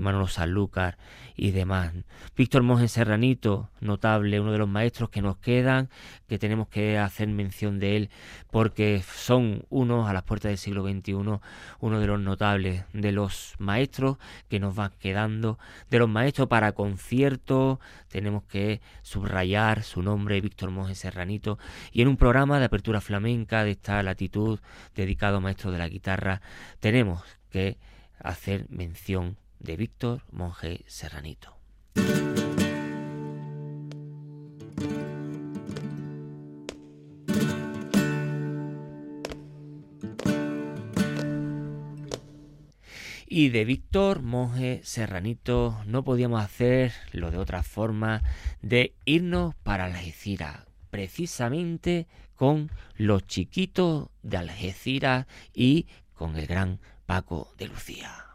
Manolo 0.00 0.28
Sanlúcar 0.28 0.98
y 1.36 1.50
demás. 1.50 1.92
Víctor 2.36 2.62
Monge 2.62 2.88
Serranito, 2.88 3.68
notable, 3.80 4.40
uno 4.40 4.52
de 4.52 4.58
los 4.58 4.68
maestros 4.68 5.10
que 5.10 5.22
nos 5.22 5.36
quedan, 5.36 5.90
que 6.26 6.38
tenemos 6.38 6.68
que 6.68 6.98
hacer 6.98 7.28
mención 7.28 7.78
de 7.78 7.96
él, 7.96 8.10
porque 8.50 9.02
son 9.02 9.64
unos 9.68 10.08
a 10.08 10.12
las 10.12 10.22
puertas 10.22 10.50
del 10.50 10.58
siglo 10.58 10.82
XXI, 10.82 11.12
uno 11.12 12.00
de 12.00 12.06
los 12.06 12.20
notables, 12.20 12.84
de 12.92 13.12
los 13.12 13.54
maestros 13.58 14.16
que 14.48 14.60
nos 14.60 14.74
van 14.74 14.92
quedando, 14.98 15.58
de 15.90 15.98
los 15.98 16.08
maestros 16.08 16.48
para 16.48 16.72
conciertos, 16.72 17.78
tenemos 18.16 18.44
que 18.44 18.80
subrayar 19.02 19.82
su 19.82 20.00
nombre, 20.00 20.40
Víctor 20.40 20.70
Monge 20.70 20.94
Serranito, 20.94 21.58
y 21.92 22.00
en 22.00 22.08
un 22.08 22.16
programa 22.16 22.58
de 22.58 22.64
apertura 22.64 23.02
flamenca 23.02 23.62
de 23.62 23.72
esta 23.72 24.02
latitud 24.02 24.58
dedicado 24.94 25.36
a 25.36 25.40
maestros 25.40 25.74
de 25.74 25.78
la 25.78 25.88
guitarra, 25.88 26.40
tenemos 26.80 27.22
que 27.50 27.76
hacer 28.18 28.70
mención 28.70 29.36
de 29.58 29.76
Víctor 29.76 30.22
Monje 30.32 30.82
Serranito. 30.86 31.58
Y 43.28 43.48
de 43.48 43.64
Víctor 43.64 44.22
Monje 44.22 44.80
Serranito 44.84 45.82
no 45.84 46.04
podíamos 46.04 46.42
hacer 46.42 46.92
lo 47.12 47.32
de 47.32 47.38
otra 47.38 47.64
forma 47.64 48.22
de 48.62 48.94
irnos 49.04 49.56
para 49.56 49.86
Algeciras, 49.86 50.66
precisamente 50.90 52.06
con 52.36 52.70
los 52.94 53.26
chiquitos 53.26 54.10
de 54.22 54.36
Algeciras 54.36 55.26
y 55.52 55.86
con 56.14 56.36
el 56.36 56.46
gran 56.46 56.78
Paco 57.04 57.52
de 57.58 57.66
Lucía. 57.66 58.26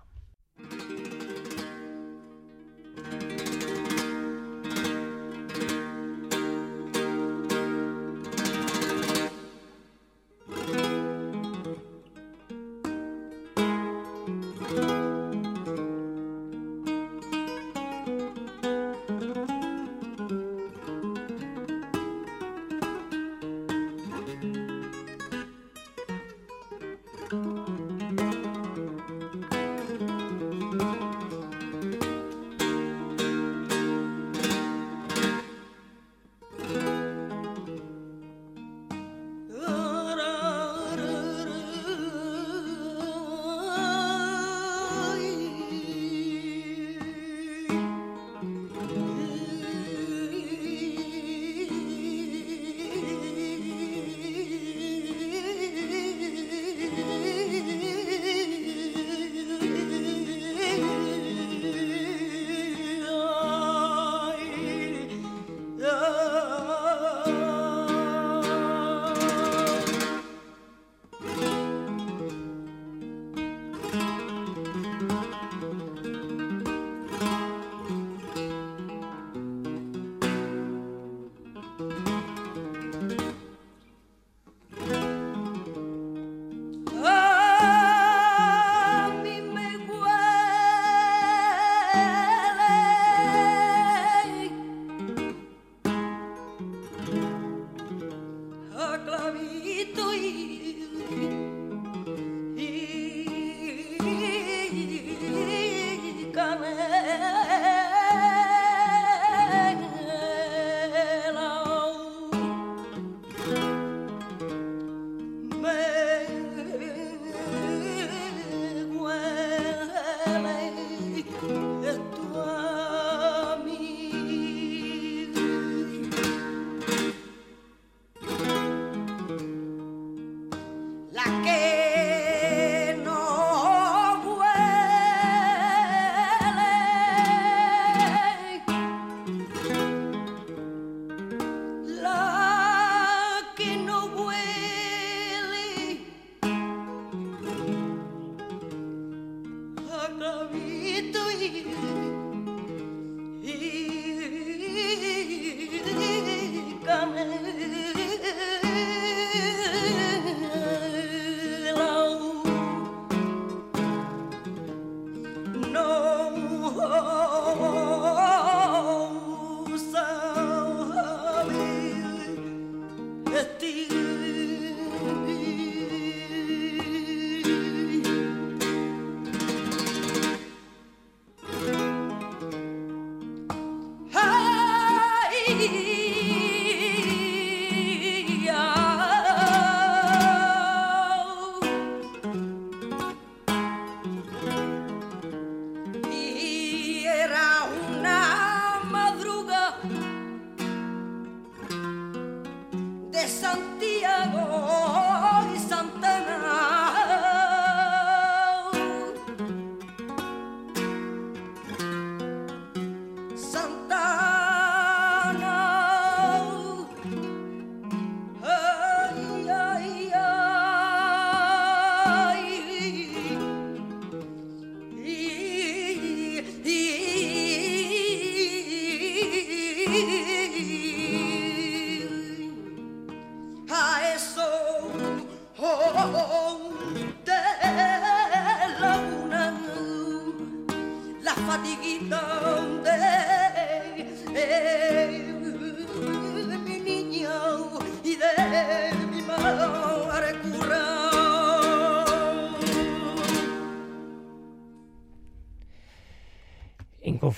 de. 173.44 173.81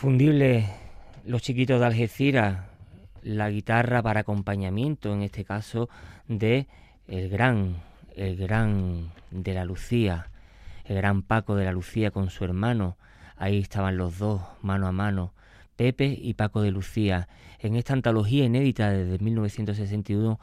Inconfundible 0.04 0.66
los 1.26 1.42
chiquitos 1.44 1.80
de 1.80 1.86
Algeciras, 1.86 2.66
la 3.22 3.50
guitarra 3.50 4.04
para 4.04 4.20
acompañamiento, 4.20 5.14
en 5.14 5.22
este 5.22 5.46
caso 5.46 5.88
de 6.28 6.68
el 7.08 7.30
gran, 7.30 7.78
el 8.14 8.36
gran 8.36 9.14
de 9.32 9.54
la 9.54 9.64
Lucía, 9.64 10.30
el 10.84 10.98
gran 10.98 11.22
Paco 11.22 11.56
de 11.56 11.64
la 11.64 11.72
Lucía 11.72 12.12
con 12.12 12.30
su 12.32 12.44
hermano. 12.44 12.98
Ahí 13.38 13.60
estaban 13.60 13.96
los 13.96 14.20
dos, 14.20 14.42
mano 14.62 14.88
a 14.88 14.92
mano, 14.92 15.32
Pepe 15.78 16.20
y 16.22 16.34
Paco 16.34 16.62
de 16.62 16.72
Lucía, 16.72 17.30
en 17.60 17.78
esta 17.78 17.94
antología 17.94 18.44
inédita 18.44 18.92
desde 18.92 19.24
1961 19.24 20.38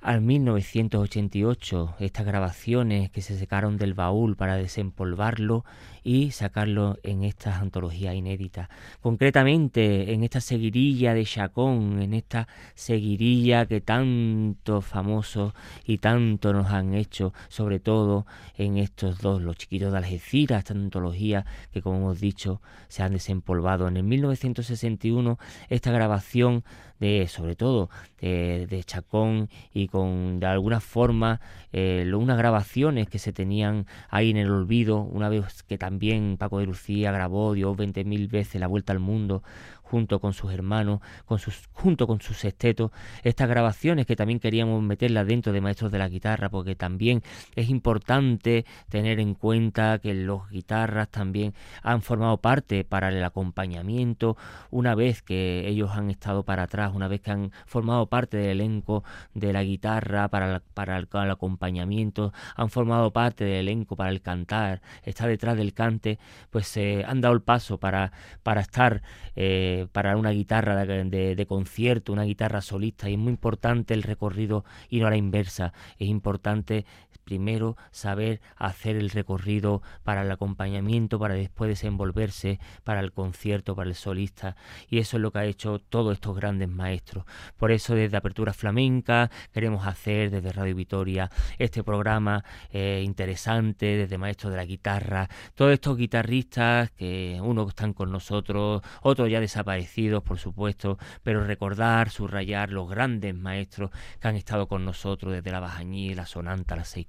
al 0.00 0.22
1988, 0.22 1.96
estas 1.98 2.24
grabaciones 2.24 3.10
que 3.10 3.20
se 3.20 3.38
secaron 3.38 3.76
del 3.76 3.94
baúl 3.94 4.36
para 4.36 4.56
desempolvarlo 4.56 5.64
y 6.02 6.30
sacarlo 6.30 6.98
en 7.02 7.22
estas 7.22 7.60
antologías 7.60 8.14
inéditas. 8.14 8.68
Concretamente 9.00 10.12
en 10.12 10.24
esta 10.24 10.40
seguirilla 10.40 11.12
de 11.12 11.24
Chacón, 11.24 12.00
en 12.00 12.14
esta 12.14 12.48
seguirilla 12.74 13.66
que 13.66 13.80
tanto 13.80 14.80
famosos 14.80 15.52
y 15.84 15.98
tanto 15.98 16.52
nos 16.52 16.70
han 16.70 16.94
hecho, 16.94 17.34
sobre 17.48 17.78
todo 17.78 18.26
en 18.56 18.78
estos 18.78 19.18
dos, 19.18 19.42
los 19.42 19.56
chiquitos 19.56 19.92
de 19.92 19.98
Algeciras, 19.98 20.60
esta 20.60 20.72
antología 20.72 21.44
que 21.72 21.82
como 21.82 21.98
hemos 21.98 22.20
dicho 22.20 22.62
se 22.88 23.02
han 23.02 23.12
desempolvado. 23.12 23.88
En 23.88 23.98
el 23.98 24.04
1961 24.04 25.38
esta 25.68 25.90
grabación 25.90 26.64
de 27.00 27.26
sobre 27.28 27.56
todo 27.56 27.90
de, 28.20 28.82
Chacón 28.84 29.48
y 29.72 29.88
con 29.88 30.38
de 30.38 30.46
alguna 30.46 30.80
forma 30.80 31.40
eh, 31.72 32.10
unas 32.14 32.36
grabaciones 32.36 33.08
que 33.08 33.18
se 33.18 33.32
tenían 33.32 33.86
ahí 34.10 34.30
en 34.30 34.36
el 34.36 34.50
olvido 34.50 35.00
una 35.00 35.28
vez 35.28 35.62
que 35.62 35.78
también 35.78 36.36
Paco 36.38 36.58
de 36.58 36.66
Lucía 36.66 37.10
grabó, 37.12 37.54
dio 37.54 37.74
20.000 37.74 38.30
veces 38.30 38.60
la 38.60 38.66
vuelta 38.66 38.92
al 38.92 39.00
mundo 39.00 39.42
junto 39.90 40.20
con 40.20 40.32
sus 40.32 40.52
hermanos, 40.52 41.00
con 41.24 41.38
sus, 41.38 41.68
junto 41.72 42.06
con 42.06 42.20
sus 42.20 42.38
sextetos, 42.38 42.92
estas 43.24 43.48
grabaciones 43.48 44.06
que 44.06 44.14
también 44.14 44.38
queríamos 44.38 44.80
meterlas 44.82 45.26
dentro 45.26 45.52
de 45.52 45.60
Maestros 45.60 45.90
de 45.90 45.98
la 45.98 46.08
Guitarra, 46.08 46.48
porque 46.48 46.76
también 46.76 47.22
es 47.56 47.68
importante 47.68 48.64
tener 48.88 49.18
en 49.18 49.34
cuenta 49.34 49.98
que 49.98 50.14
los 50.14 50.48
guitarras 50.48 51.08
también 51.08 51.54
han 51.82 52.02
formado 52.02 52.36
parte 52.38 52.84
para 52.84 53.08
el 53.08 53.22
acompañamiento, 53.24 54.36
una 54.70 54.94
vez 54.94 55.22
que 55.22 55.66
ellos 55.66 55.90
han 55.90 56.10
estado 56.10 56.44
para 56.44 56.64
atrás, 56.64 56.92
una 56.94 57.08
vez 57.08 57.20
que 57.20 57.32
han 57.32 57.50
formado 57.66 58.06
parte 58.06 58.36
del 58.36 58.60
elenco 58.60 59.02
de 59.34 59.52
la 59.52 59.64
guitarra 59.64 60.28
para, 60.28 60.62
para 60.74 60.98
el, 60.98 61.08
acompañamiento, 61.30 62.32
han 62.54 62.70
formado 62.70 63.12
parte 63.12 63.44
del 63.44 63.68
elenco 63.68 63.96
para 63.96 64.10
el 64.10 64.20
cantar, 64.20 64.82
está 65.02 65.26
detrás 65.26 65.56
del 65.56 65.74
cante, 65.74 66.20
pues 66.50 66.68
se 66.68 67.04
han 67.04 67.20
dado 67.20 67.34
el 67.34 67.42
paso 67.42 67.78
para, 67.78 68.12
para 68.44 68.60
estar 68.60 69.02
eh, 69.34 69.79
para 69.92 70.16
una 70.16 70.30
guitarra 70.30 70.84
de, 70.84 71.46
concierto, 71.46 72.12
una 72.12 72.24
guitarra 72.24 72.60
solista, 72.60 73.08
y 73.08 73.14
es 73.14 73.18
muy 73.18 73.30
importante 73.30 73.94
el 73.94 74.02
recorrido 74.02 74.64
y 74.88 75.00
no 75.00 75.06
a 75.06 75.10
la 75.10 75.16
inversa. 75.16 75.72
Es 75.98 76.08
importante 76.08 76.84
primero 77.30 77.76
saber 77.92 78.40
hacer 78.56 78.96
el 78.96 79.08
recorrido 79.08 79.82
para 80.02 80.22
el 80.22 80.32
acompañamiento, 80.32 81.20
para 81.20 81.34
después 81.34 81.68
desenvolverse 81.68 82.58
para 82.82 82.98
el 82.98 83.12
concierto, 83.12 83.76
para 83.76 83.88
el 83.88 83.94
solista. 83.94 84.56
Y 84.88 84.98
eso 84.98 85.16
es 85.16 85.22
lo 85.22 85.30
que 85.30 85.38
ha 85.38 85.44
hecho 85.44 85.78
todos 85.78 86.14
estos 86.14 86.34
grandes 86.34 86.68
maestros. 86.68 87.24
Por 87.56 87.70
eso 87.70 87.94
desde 87.94 88.16
Apertura 88.16 88.52
Flamenca 88.52 89.30
queremos 89.52 89.86
hacer 89.86 90.32
desde 90.32 90.50
Radio 90.50 90.74
Vitoria 90.74 91.30
este 91.56 91.84
programa 91.84 92.44
eh, 92.72 93.00
interesante, 93.04 93.86
desde 93.96 94.18
Maestros 94.18 94.50
de 94.50 94.56
la 94.56 94.64
Guitarra, 94.64 95.28
todos 95.54 95.72
estos 95.72 95.96
guitarristas 95.96 96.90
que 96.90 97.38
unos 97.40 97.68
están 97.68 97.92
con 97.92 98.10
nosotros, 98.10 98.82
otros 99.02 99.30
ya 99.30 99.38
desaparecidos, 99.38 100.24
por 100.24 100.40
supuesto, 100.40 100.98
pero 101.22 101.44
recordar, 101.44 102.10
subrayar 102.10 102.70
los 102.70 102.90
grandes 102.90 103.36
maestros 103.36 103.92
que 104.18 104.26
han 104.26 104.34
estado 104.34 104.66
con 104.66 104.84
nosotros 104.84 105.32
desde 105.32 105.52
la 105.52 105.60
bajañí, 105.60 106.12
la 106.12 106.26
sonanta, 106.26 106.74
la 106.74 106.84
seis 106.84 107.06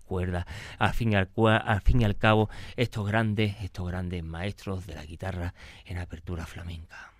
al 0.77 0.93
fin 0.93 1.13
y 1.13 1.15
al, 1.15 1.29
al 1.65 1.81
fin 1.81 2.01
y 2.01 2.03
al 2.03 2.17
cabo, 2.17 2.49
estos 2.75 3.07
grandes, 3.07 3.55
estos 3.61 3.87
grandes 3.87 4.23
maestros 4.23 4.85
de 4.85 4.95
la 4.95 5.05
guitarra 5.05 5.53
en 5.85 5.97
apertura 5.97 6.45
flamenca. 6.45 7.10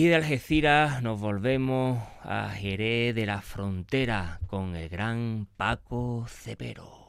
Y 0.00 0.06
de 0.06 0.14
Algeciras 0.14 1.02
nos 1.02 1.20
volvemos 1.20 1.98
a 2.22 2.48
Jerez 2.48 3.14
de 3.14 3.26
la 3.26 3.42
Frontera 3.42 4.40
con 4.46 4.74
el 4.74 4.88
gran 4.88 5.46
Paco 5.58 6.24
Cepero. 6.26 6.99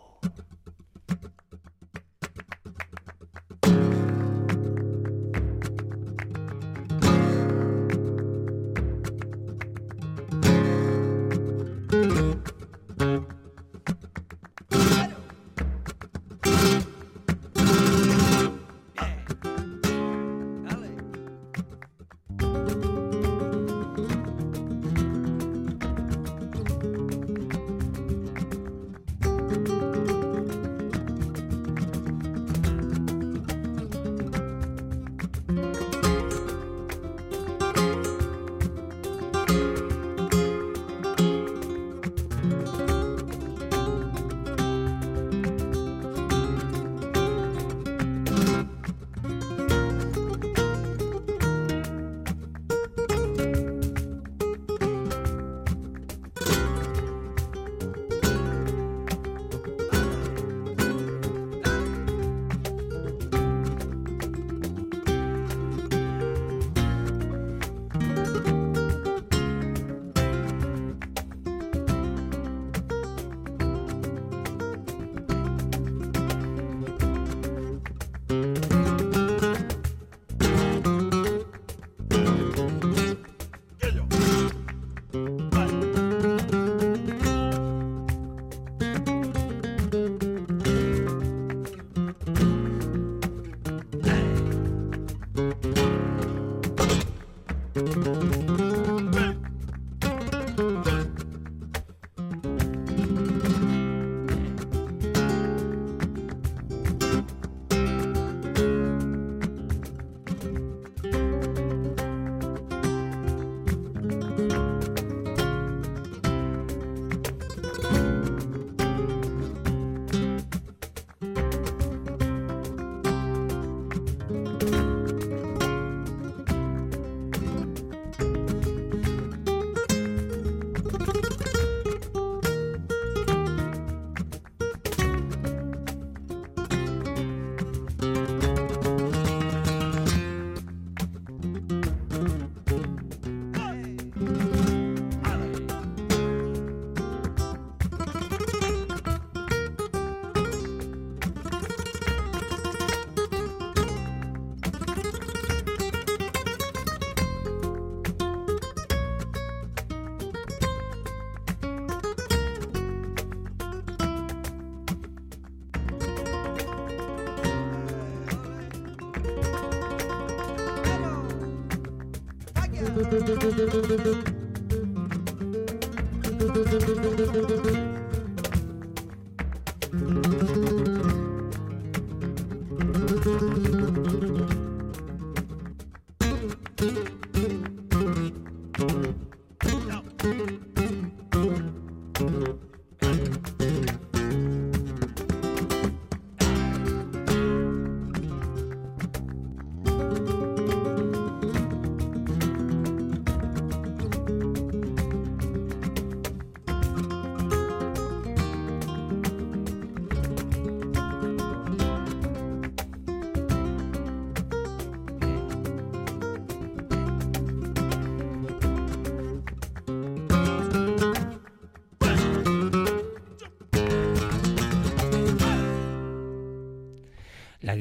Thank 173.34 174.25
you. 174.27 174.31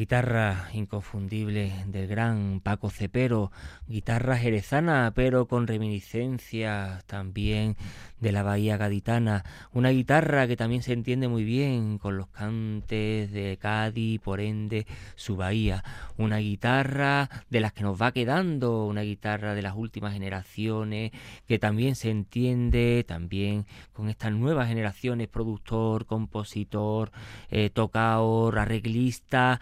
Guitarra 0.00 0.70
inconfundible 0.72 1.84
del 1.88 2.08
gran 2.08 2.60
Paco 2.60 2.88
Cepero, 2.88 3.52
guitarra 3.86 4.38
jerezana 4.38 5.12
pero 5.14 5.46
con 5.46 5.66
reminiscencias 5.66 7.04
también 7.04 7.76
de 8.20 8.32
la 8.32 8.42
bahía 8.42 8.76
gaditana, 8.76 9.44
una 9.72 9.90
guitarra 9.90 10.46
que 10.46 10.56
también 10.56 10.82
se 10.82 10.92
entiende 10.92 11.28
muy 11.28 11.44
bien 11.44 11.98
con 11.98 12.16
los 12.16 12.28
cantes 12.28 13.32
de 13.32 13.58
Cádiz, 13.60 14.20
por 14.20 14.40
ende 14.40 14.86
su 15.16 15.36
bahía, 15.36 15.82
una 16.16 16.38
guitarra 16.38 17.28
de 17.48 17.60
las 17.60 17.72
que 17.72 17.82
nos 17.82 18.00
va 18.00 18.12
quedando, 18.12 18.86
una 18.86 19.02
guitarra 19.02 19.54
de 19.54 19.62
las 19.62 19.74
últimas 19.76 20.12
generaciones 20.12 21.12
que 21.46 21.58
también 21.58 21.94
se 21.94 22.10
entiende 22.10 23.04
también 23.06 23.66
con 23.92 24.08
estas 24.08 24.32
nuevas 24.32 24.68
generaciones, 24.68 25.28
productor, 25.28 26.06
compositor, 26.06 27.10
eh, 27.50 27.70
tocador, 27.70 28.58
arreglista, 28.58 29.60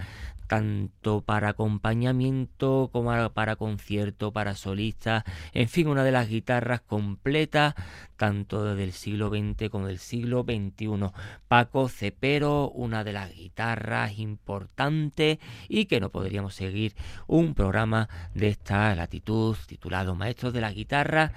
tanto 0.49 1.21
para 1.21 1.51
acompañamiento 1.51 2.89
como 2.93 3.31
para 3.31 3.57
concierto, 3.57 4.33
para 4.33 4.57
solistas, 4.57 5.23
en 5.53 5.69
fin, 5.69 5.87
una 5.87 6.03
de 6.03 6.11
las 6.11 6.29
guitarras 6.29 6.81
completas, 6.81 7.75
tanto 8.17 8.75
del 8.75 8.93
siglo 8.93 9.29
XX 9.29 9.69
como 9.71 9.87
del 9.87 9.99
siglo 9.99 10.43
XXI. 10.43 11.13
Paco 11.47 11.89
Cepero, 11.89 12.71
una 12.71 13.05
de 13.05 13.13
las 13.13 13.33
guitarras 13.33 14.19
importantes 14.19 15.39
y 15.69 15.85
que 15.85 16.01
no 16.01 16.09
podríamos 16.09 16.55
seguir 16.55 16.95
un 17.27 17.55
programa 17.55 18.09
de 18.35 18.49
esta 18.49 18.95
latitud 18.95 19.57
titulado 19.67 20.15
Maestros 20.15 20.53
de 20.53 20.63
la 20.63 20.73
Guitarra 20.73 21.33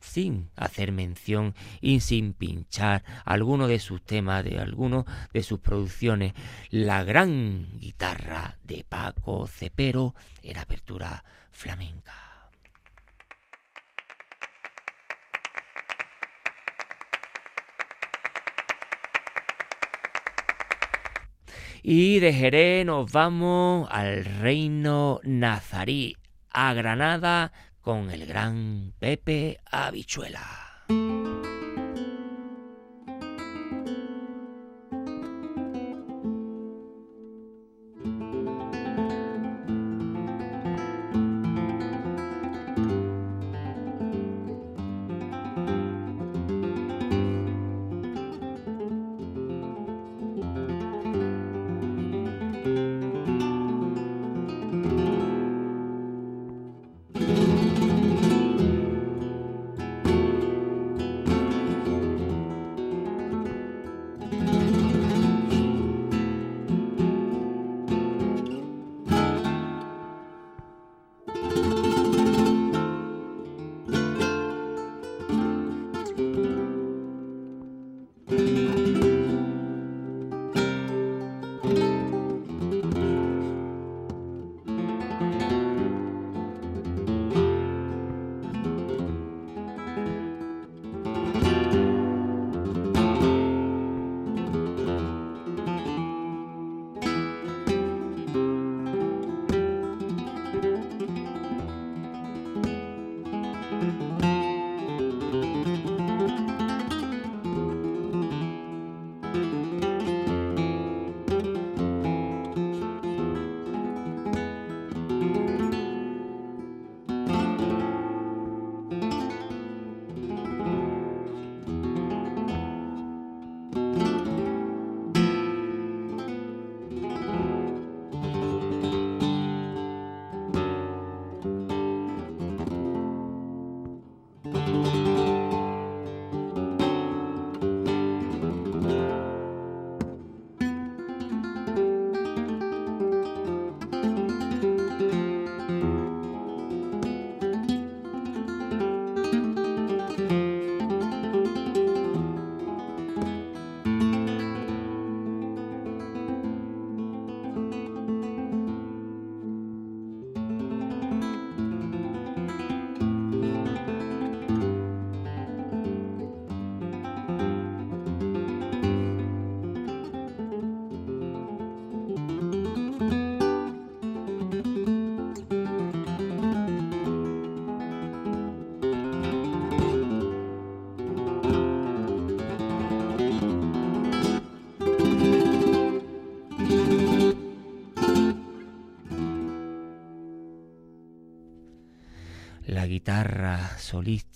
sin 0.00 0.50
hacer 0.56 0.92
mención 0.92 1.54
y 1.80 2.00
sin 2.00 2.32
pinchar 2.32 3.04
alguno 3.24 3.68
de 3.68 3.78
sus 3.78 4.02
temas, 4.02 4.44
de 4.44 4.58
alguno 4.58 5.06
de 5.32 5.42
sus 5.42 5.60
producciones. 5.60 6.34
La 6.70 7.04
gran 7.04 7.66
guitarra 7.78 8.58
de 8.64 8.84
Paco 8.88 9.46
Cepero 9.46 10.14
era 10.42 10.62
apertura 10.62 11.24
flamenca. 11.50 12.28
Y 21.90 22.18
de 22.18 22.34
Jerez 22.34 22.84
nos 22.84 23.10
vamos 23.12 23.88
al 23.90 24.24
reino 24.24 25.20
nazarí, 25.22 26.16
a 26.50 26.74
Granada, 26.74 27.52
con 27.88 28.10
el 28.10 28.26
gran 28.26 28.92
Pepe 28.98 29.60
Habichuela. 29.64 30.67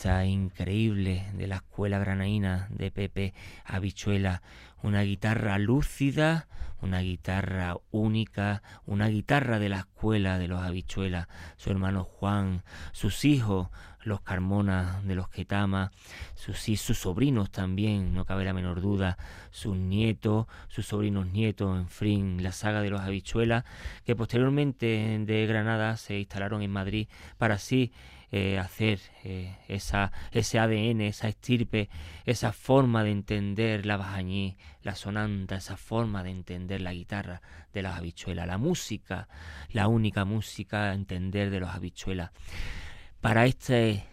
Solista 0.03 0.25
increíble 0.25 1.25
de 1.35 1.47
la 1.47 1.57
escuela 1.57 1.99
granaína 2.01 2.67
de 2.71 2.91
Pepe 2.91 3.35
Habichuela, 3.65 4.43
una 4.83 5.03
guitarra 5.03 5.59
lúcida, 5.59 6.49
una 6.81 7.01
guitarra 7.01 7.77
única, 7.93 8.65
una 8.85 9.07
guitarra 9.07 9.61
de 9.61 9.69
la 9.69 9.79
escuela 9.79 10.39
de 10.39 10.49
los 10.49 10.61
Habichuelas, 10.61 11.29
su 11.57 11.71
hermano 11.71 12.03
Juan, 12.03 12.65
sus 12.91 13.25
hijos, 13.25 13.69
los 14.03 14.23
Carmona 14.23 15.01
de 15.05 15.15
los 15.15 15.29
Ketama, 15.29 15.93
sus, 16.35 16.59
sus 16.59 16.99
sobrinos 16.99 17.53
también, 17.53 18.13
no 18.13 18.25
cabe 18.25 18.45
la 18.45 18.53
menor 18.53 18.81
duda, 18.81 19.17
sus 19.53 19.77
nietos, 19.77 20.47
sus 20.67 20.87
sobrinos 20.87 21.29
nietos, 21.29 21.79
en 21.79 21.89
fin, 21.89 22.43
la 22.43 22.51
saga 22.51 22.81
de 22.81 22.91
los 22.91 23.03
habichuelas, 23.03 23.63
que 24.05 24.17
posteriormente 24.17 25.17
de 25.25 25.47
Granada 25.47 25.97
se 25.97 26.19
instalaron 26.19 26.63
en 26.63 26.73
Madrid 26.73 27.07
para 27.39 27.55
así 27.55 27.93
eh, 28.35 28.59
hacer 28.59 28.99
eh, 29.25 29.59
esa, 29.69 30.11
ese 30.31 30.59
ADN, 30.59 31.03
esa 31.03 31.29
estirpe, 31.29 31.91
esa 32.25 32.55
forma 32.55 33.05
de 33.05 33.11
entender 33.11 33.85
la 33.85 33.99
bajañí, 33.99 34.57
la 34.83 34.95
sonanta, 34.95 35.57
esa 35.57 35.77
forma 35.77 36.23
de 36.23 36.31
entender 36.31 36.81
la 36.81 36.95
guitarra 36.95 37.43
de 37.75 37.83
las 37.83 37.99
habichuelas, 37.99 38.47
la 38.47 38.57
música, 38.57 39.29
la 39.69 39.87
única 39.87 40.25
música 40.25 40.91
a 40.91 40.95
entender 40.95 41.51
de 41.51 41.61
los 41.61 41.69
habichuelas. 41.69 42.31
Para 43.21 43.45
este, 43.45 44.07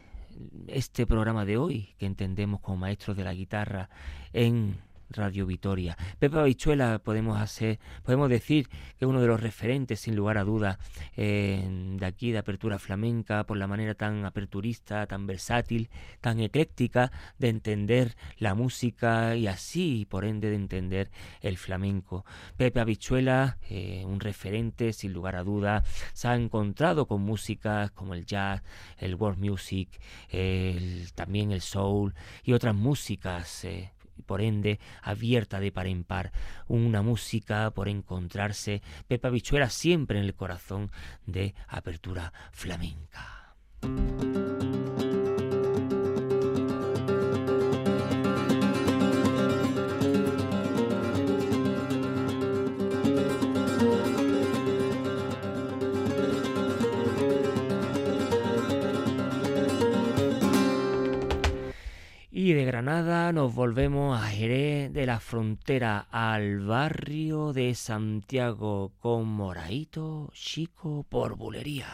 este 0.68 1.08
programa 1.08 1.46
de 1.46 1.56
hoy, 1.56 1.96
que 1.98 2.06
entendemos 2.06 2.60
como 2.60 2.76
maestros 2.76 3.16
de 3.16 3.24
la 3.24 3.34
guitarra 3.34 3.90
en 4.34 4.82
Radio 5.10 5.46
Vitoria. 5.46 5.98
Pepe 6.20 6.40
Habichuela 6.40 7.00
podemos 7.00 7.40
hacer, 7.40 7.80
podemos 8.04 8.30
decir 8.30 8.68
que 8.68 9.06
es 9.06 9.08
uno 9.08 9.22
de 9.22 9.28
los 9.28 9.42
referentes, 9.42 10.00
sin 10.00 10.16
lugar 10.16 10.38
a 10.38 10.44
dudas, 10.44 10.78
de 11.16 12.06
aquí 12.06 12.32
de 12.32 12.38
apertura 12.38 12.80
flamenca, 12.80 13.46
por 13.46 13.58
la 13.58 13.68
manera 13.68 13.96
tan 13.96 14.26
aperturista, 14.26 15.06
tan 15.08 15.28
versátil, 15.28 15.90
tan 16.22 16.40
ecléctica 16.40 17.12
de 17.38 17.50
entender 17.50 18.16
la 18.38 18.56
música 18.56 19.36
y 19.36 19.48
así, 19.48 20.06
por 20.10 20.26
ende, 20.26 20.50
de 20.50 20.56
entender 20.56 21.12
el 21.42 21.58
flamenco. 21.58 22.26
Pepe 22.58 22.80
Habichuela, 22.80 23.58
eh, 23.70 24.04
un 24.06 24.20
referente, 24.20 24.94
sin 24.94 25.14
lugar 25.14 25.36
a 25.36 25.44
dudas, 25.44 25.88
se 26.14 26.28
ha 26.28 26.36
encontrado 26.36 27.08
con 27.08 27.22
músicas 27.22 27.92
como 27.92 28.14
el 28.14 28.26
jazz, 28.26 28.62
el 28.98 29.16
world 29.16 29.40
music, 29.40 29.90
también 31.16 31.52
el 31.52 31.62
soul 31.62 32.14
y 32.44 32.54
otras 32.54 32.76
músicas. 32.76 33.66
Eh, 33.66 33.92
por 34.26 34.42
ende 34.42 34.80
abierta 35.02 35.60
de 35.60 35.72
par 35.72 35.88
en 35.88 36.04
par, 36.04 36.32
una 36.68 37.02
música 37.02 37.72
por 37.72 37.90
encontrarse, 37.90 38.82
Pepa 39.08 39.30
Bichuela 39.30 39.70
siempre 39.70 40.20
en 40.20 40.26
el 40.26 40.36
corazón 40.36 40.92
de 41.26 41.56
apertura 41.68 42.34
flamenca. 42.52 43.56
De 62.60 62.66
Granada 62.66 63.32
nos 63.32 63.56
volvemos 63.56 64.22
a 64.22 64.28
Jerez 64.28 64.92
de 64.92 65.06
la 65.06 65.22
frontera 65.22 66.08
al 66.12 66.60
barrio 66.60 67.54
de 67.54 67.74
Santiago 67.74 68.92
con 69.00 69.28
Moraito 69.28 70.30
Chico 70.34 71.06
por 71.08 71.38
Bulería. 71.38 71.88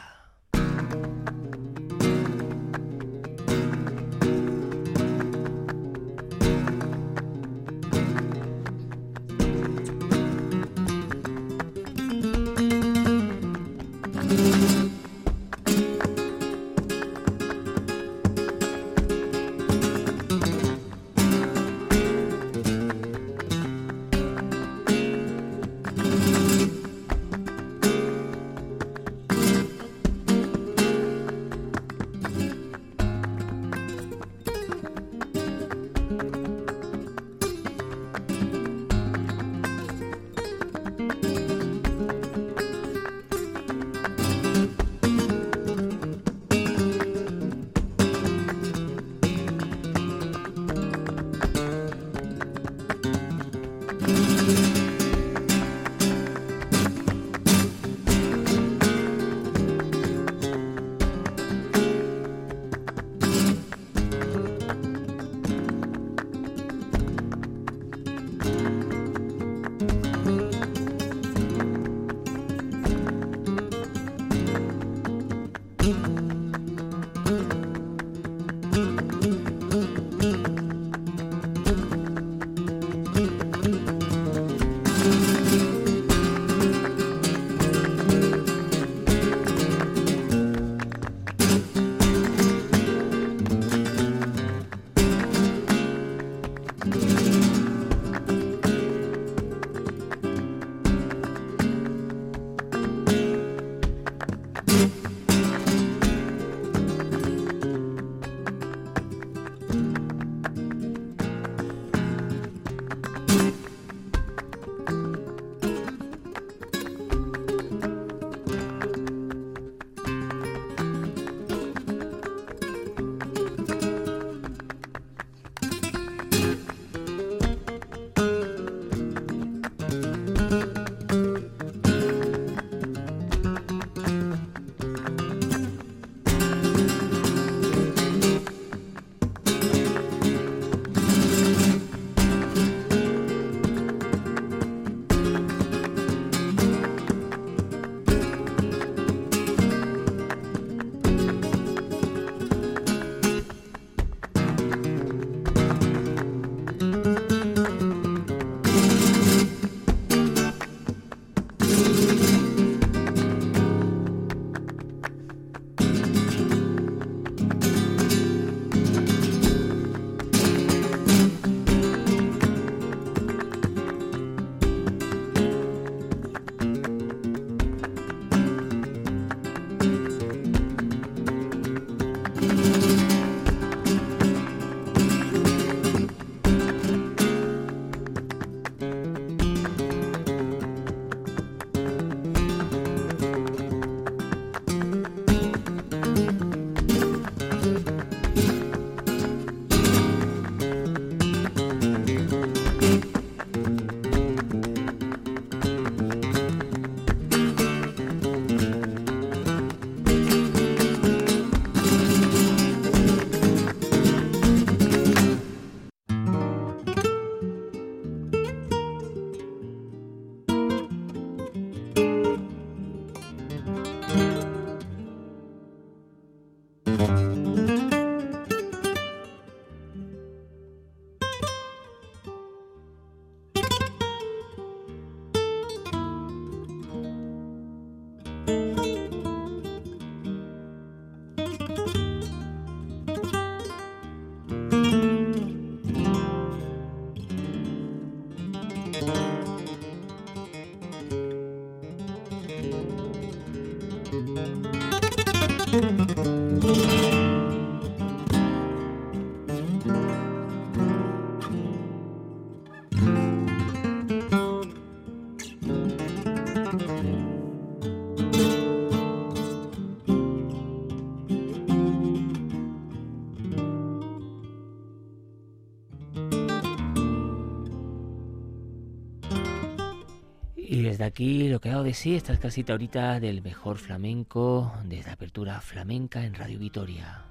Aquí 281.06 281.48
lo 281.48 281.60
que 281.60 281.70
hago 281.70 281.84
de 281.84 281.94
sí, 281.94 282.16
estas 282.16 282.40
casitas 282.40 282.74
ahorita 282.74 283.20
del 283.20 283.42
mejor 283.42 283.78
flamenco, 283.78 284.74
desde 284.84 285.12
Apertura 285.12 285.62
Flamenca 285.62 286.26
en 286.26 286.34
Radio 286.34 286.60
Vitoria. 286.60 287.26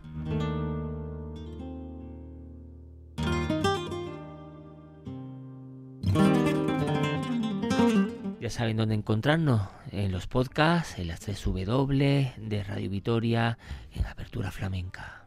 Ya 8.40 8.50
saben 8.50 8.76
dónde 8.76 8.94
encontrarnos, 8.94 9.62
en 9.90 10.12
los 10.12 10.26
podcasts, 10.26 10.98
en 10.98 11.08
las 11.08 11.20
3 11.20 11.42
W 11.66 12.32
de 12.36 12.64
Radio 12.64 12.90
Vitoria, 12.90 13.58
en 13.92 14.06
Apertura 14.06 14.50
Flamenca. 14.50 15.26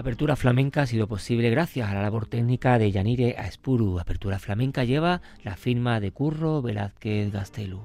Apertura 0.00 0.34
Flamenca 0.34 0.80
ha 0.80 0.86
sido 0.86 1.06
posible 1.08 1.50
gracias 1.50 1.90
a 1.90 1.92
la 1.92 2.00
labor 2.00 2.24
técnica 2.24 2.78
de 2.78 2.90
Yanire 2.90 3.36
Aespuru. 3.36 4.00
Apertura 4.00 4.38
Flamenca 4.38 4.82
lleva 4.82 5.20
la 5.42 5.56
firma 5.56 6.00
de 6.00 6.10
Curro 6.10 6.62
Velázquez 6.62 7.30
Gastelu. 7.30 7.82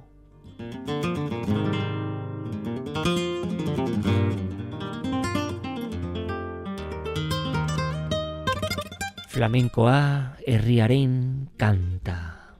Flamencoa 9.28 10.38
herriaren 10.47 11.49
kanta. 11.57 12.55